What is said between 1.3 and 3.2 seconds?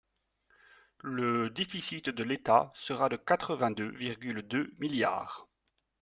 déficit de l’État sera de